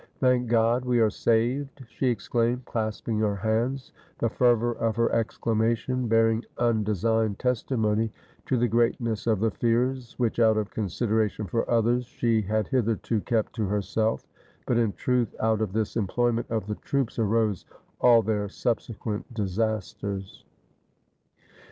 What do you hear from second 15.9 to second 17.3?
employment of the troops